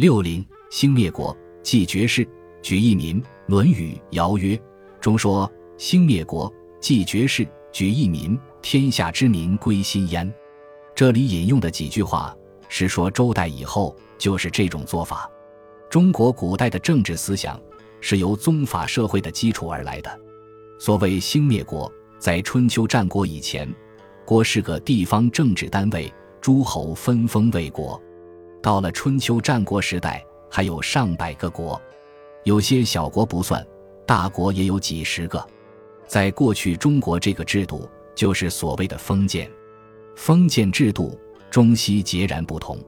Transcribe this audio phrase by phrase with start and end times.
[0.00, 2.26] 六零兴灭国，继绝世，
[2.62, 3.20] 举一民。
[3.48, 4.56] 《论语·尧曰》
[4.98, 10.32] 中说：“兴灭国，继绝世，举一民，天下之民归心焉。”
[10.96, 12.34] 这里引用的几句话
[12.70, 15.30] 是说周代以后就是这种做法。
[15.90, 17.60] 中国古代的政治思想
[18.00, 20.20] 是由宗法社会的基础而来的。
[20.78, 23.70] 所谓兴灭国，在春秋战国以前，
[24.24, 26.10] 国是个地方政治单位，
[26.40, 28.02] 诸侯分封为国。
[28.62, 31.80] 到了春秋战国时代，还有上百个国，
[32.44, 33.66] 有些小国不算，
[34.06, 35.44] 大国也有几十个。
[36.06, 39.50] 在过去中国，这个制度就是所谓的封建。
[40.16, 41.18] 封建制度
[41.50, 42.78] 中西截然不同。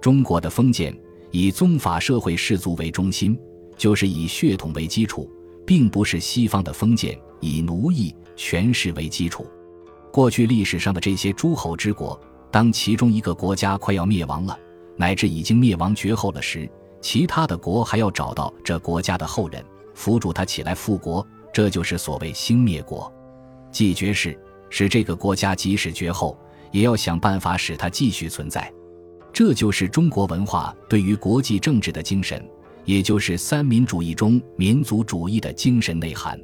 [0.00, 0.94] 中国的封建
[1.30, 3.38] 以宗法社会氏族为中心，
[3.76, 5.30] 就是以血统为基础，
[5.64, 9.46] 并不是西方的封建以奴役权势为基础。
[10.12, 14.58] 过去历史上的这些诸侯之国，当其中一个国家快要灭亡了。
[14.96, 16.68] 乃至已经灭亡绝后了时，
[17.00, 19.64] 其他的国还要找到这国家的后人，
[19.94, 23.12] 扶助他起来复国，这就是所谓兴灭国。
[23.70, 24.38] 继绝世，
[24.70, 26.38] 使这个国家即使绝后，
[26.70, 28.72] 也要想办法使它继续存在。
[29.32, 32.42] 这就是中国文化对于国际政治的精神，
[32.86, 36.40] 也就是三民主义中民族主义的精神内涵。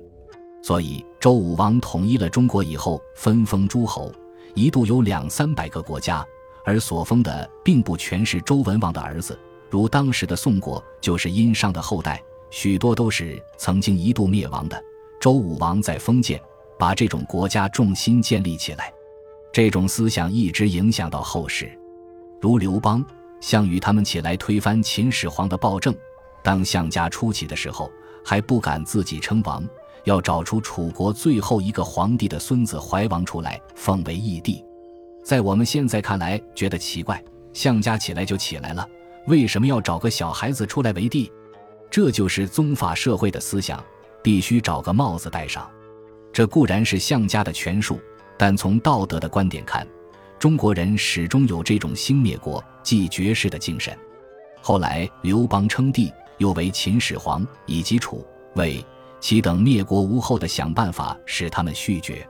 [0.62, 4.12] 所以，周武王统一了中国以后，分封诸侯，
[4.54, 6.24] 一度有两三百个国家。
[6.64, 14.82] 而所封的并不全是周文王的儿子，如当时的宋国就是殷商的后代，许多都是曾经一度灭亡的。
[15.20, 16.40] 周武王在封建，
[16.78, 18.92] 把这种国家重心建立起来，
[19.52, 21.70] 这种思想一直影响到后世，
[22.40, 23.04] 如刘邦、
[23.40, 25.94] 项羽他们起来推翻秦始皇的暴政。
[26.42, 27.90] 当项家初起的时候，
[28.24, 29.64] 还不敢自己称王，
[30.04, 34.64] 要找出楚国最后一个皇帝的孙子怀王出来奉为义帝。
[35.22, 38.86] 在我们现在看来，觉得奇怪，项家起来就起来了，
[39.28, 41.30] 为什么要找个小孩子出来为帝？
[41.90, 43.82] 这就是宗法社会的思想，
[44.22, 45.70] 必须找个帽子戴上。
[46.32, 48.00] 这固然是项家的权术，
[48.36, 49.86] 但从道德的观点看，
[50.38, 53.96] 中国人始终有这种兴灭国、继绝世的精神。
[54.60, 58.84] 后来刘邦称帝，又为秦始皇以及楚、魏、
[59.20, 62.14] 齐等灭国无后的想办法使他们续绝。《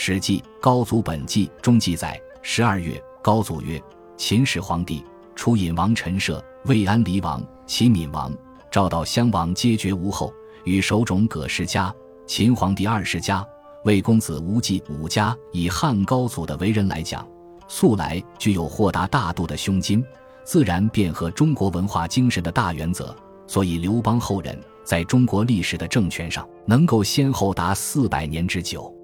[0.00, 3.82] 史记·高祖本纪》中记载：十二月，高祖曰
[4.16, 5.04] ：“秦始皇帝
[5.34, 8.32] 初引王陈涉、魏安离王、齐闵王、
[8.70, 10.32] 赵悼襄王皆绝无后，
[10.62, 11.92] 与守冢葛氏家、
[12.28, 13.44] 秦皇帝二世家、
[13.84, 17.26] 魏公子无忌五家，以汉高祖的为人来讲，
[17.66, 20.02] 素来具有豁达大度的胸襟，
[20.44, 23.12] 自然便合中国文化精神的大原则。
[23.48, 28.94] 所以刘邦后人在中国历史的政权上，能够先后达四百年之久。”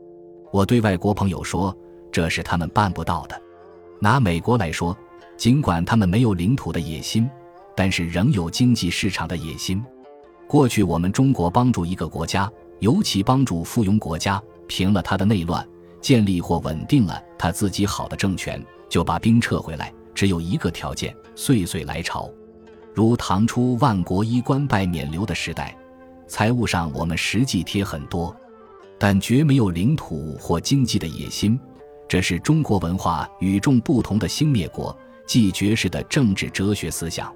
[0.54, 1.76] 我对外国朋友说，
[2.12, 3.42] 这是他们办不到的。
[3.98, 4.96] 拿美国来说，
[5.36, 7.28] 尽管他们没有领土的野心，
[7.74, 9.84] 但是仍有经济市场的野心。
[10.46, 12.48] 过去我们中国帮助一个国家，
[12.78, 15.66] 尤其帮助附庸国家，平了他的内乱，
[16.00, 22.30] 建立或稳定了他自己好的政权，就把兵撤回来，只有一个条件：岁岁来朝。
[22.94, 25.76] 如唐初万国衣冠拜冕旒的时代，
[26.28, 28.32] 财务上我们实际贴很多。
[28.98, 31.58] 但绝没有领土或经济的野心，
[32.08, 34.96] 这是中国文化与众不同的兴灭国、
[35.26, 37.32] 继绝世的政治哲学思想。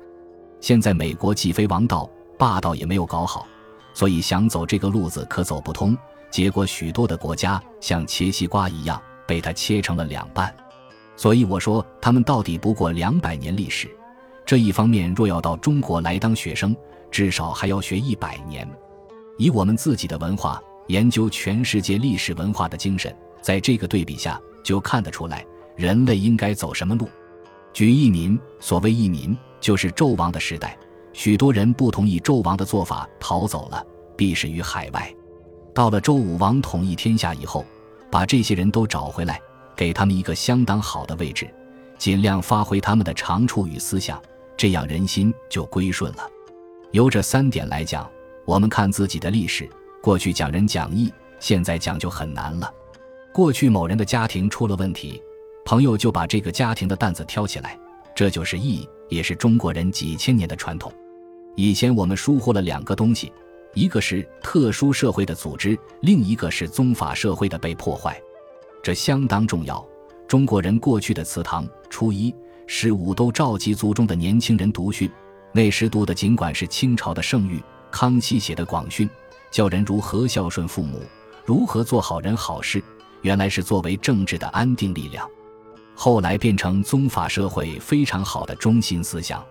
[0.60, 2.08] 现在美国既非王道，
[2.38, 3.46] 霸道也没有搞好，
[3.92, 5.96] 所以想走这个路子可走不通。
[6.30, 10.54] 结果许多的国家像切西瓜一样被它切成了两半。
[11.16, 13.88] 所以我说，他们到底不过两百年历史。
[14.46, 16.76] 这一方面，若要到中国来当学生，
[17.10, 18.68] 至少还要学一百年。
[19.36, 20.62] 以我们自己的文化。
[20.88, 27.08] 研究全世界历史文化的精神，在这个对比下就看得出来，人类应该走什么路。
[27.72, 30.76] 举一民，所谓一民，就是纣王的时代，
[31.12, 33.84] 许多人不同意纣王的做法，逃走了，
[34.16, 35.14] 避世于海外。
[35.74, 37.64] 到了周武王统一天下以后，
[38.10, 39.40] 把这些人都找回来，
[39.76, 41.48] 给他们一个相当好的位置，
[41.98, 44.20] 尽量发挥他们的长处与思想，
[44.56, 46.28] 这样人心就归顺了。
[46.92, 48.10] 由这三点来讲，
[48.46, 49.68] 我们看自己的历史。
[50.00, 52.72] 过去讲仁讲义，现在讲就很难了。
[53.32, 55.22] 过去某人的家庭出了问题，
[55.64, 57.78] 朋友就把这个家庭的担子挑起来，
[58.14, 60.92] 这就是义，也是中国人几千年的传统。
[61.56, 63.32] 以前我们疏忽了两个东西，
[63.74, 68.20] 一个是特殊社会的组织，另一个是宗法社会的被破坏，
[68.82, 69.84] 这相当重要。
[70.26, 72.34] 中国人过去的祠堂、初一、
[72.66, 75.10] 十五都召集族中的年轻人读训，
[75.52, 79.08] 那时读的尽管是清朝的圣谕，康熙写的广训。
[79.50, 81.02] 教人如何孝顺父母，
[81.44, 82.82] 如何做好人好事，
[83.22, 85.28] 原来是作为政治的安定力量，
[85.94, 89.44] 后来变成宗法社会非常好的中心思想。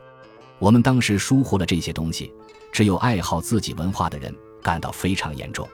[0.60, 2.34] 我们当时疏忽了这些东西，
[2.72, 5.68] 只有爱好自己文化的人感到非常严重。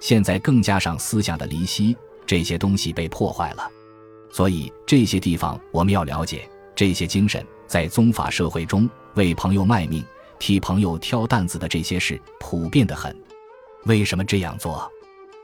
[0.00, 1.96] 现在更加上思想的离析，
[2.26, 3.70] 这些东西被破坏了。
[4.30, 10.04] 所以这些地方我们要了解，这些精神在宗法社会中为朋友卖命、
[10.38, 13.16] 替朋友挑担子的这些事普遍的很。
[13.86, 14.90] 为什么这样做？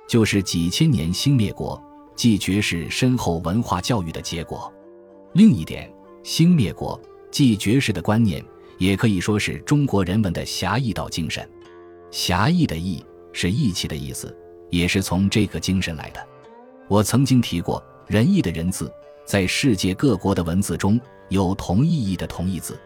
[0.08, 1.80] 就是几千年兴灭国、
[2.16, 4.72] 继绝世深厚文化教育的结果。
[5.34, 5.92] 另一点，
[6.22, 7.00] 兴灭国、
[7.30, 8.44] 继绝世的观念，
[8.78, 11.48] 也可以说是中国人文的侠义道精神。
[12.10, 14.36] 侠义的义是义气的意思，
[14.70, 16.26] 也是从这个精神来的。
[16.88, 18.92] 我曾经提过，仁义的仁字，
[19.24, 20.98] 在世界各国的文字中
[21.28, 22.76] 有同意义的同义字，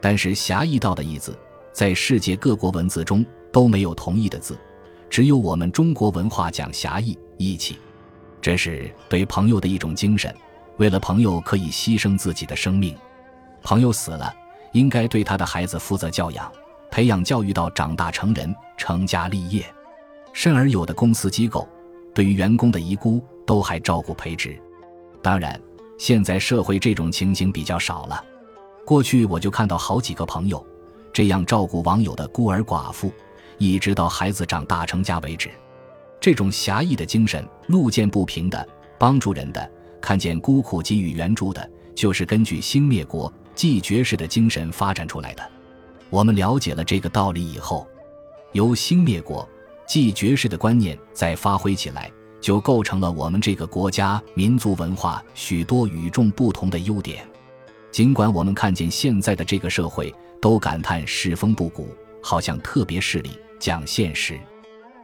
[0.00, 1.36] 但是侠义道的义字，
[1.72, 4.56] 在世界各国文字中都没有同义的字。
[5.10, 7.76] 只有我们中国文化讲侠义义气，
[8.40, 10.32] 这是对朋友的一种精神。
[10.76, 12.96] 为了朋友，可以牺牲自己的生命。
[13.60, 14.32] 朋友死了，
[14.72, 16.50] 应该对他的孩子负责教养，
[16.92, 19.66] 培养教育到长大成人、成家立业。
[20.32, 21.68] 甚而有的公司机构，
[22.14, 24.56] 对于员工的遗孤都还照顾培植。
[25.20, 25.60] 当然，
[25.98, 28.24] 现在社会这种情形比较少了。
[28.86, 30.64] 过去我就看到好几个朋友
[31.12, 33.12] 这样照顾网友的孤儿寡妇。
[33.60, 35.50] 一直到孩子长大成家为止，
[36.18, 38.66] 这种侠义的精神，路见不平的
[38.98, 39.70] 帮助人的，
[40.00, 45.46] 看见孤苦给予援助的，就是根据兴灭国继绝世的精神发展出来的。
[46.08, 47.86] 我们了解了这个道理以后，
[48.52, 49.46] 由兴灭国
[49.86, 52.10] 继绝世的观念再发挥起来，
[52.40, 57.28] 就构成了我们这个国家民族文化许多与众不同的优点。
[57.92, 63.30] 尽管我们看见现在的这个社会，都感叹世风不古，好像特别势利。
[63.60, 64.40] 讲现实，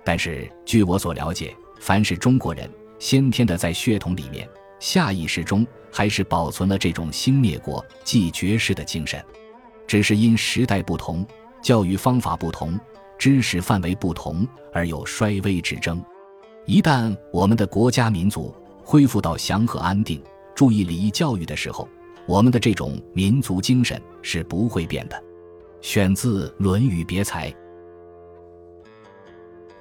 [0.02, 2.68] 但是据我所了解，凡是中国人，
[2.98, 4.48] 先天的在血统里面、
[4.80, 9.22] 下意识中，还是保存了这种兴灭国、继绝世的精神，
[9.86, 11.24] 只是因时代不同、
[11.60, 12.80] 教育方法不同、
[13.18, 16.02] 知识范围不同而有衰微之争。
[16.64, 20.20] 一旦我们的国家民族恢复到祥和安定、
[20.54, 21.86] 注意礼仪教育的时候，
[22.26, 25.22] 我们的这种民族精神是不会变的。
[25.82, 27.50] 选自《论语别裁》。